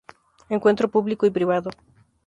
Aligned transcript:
Encuentro 0.49 0.89
Público 0.89 1.27
y 1.27 1.29
Privado. 1.29 1.69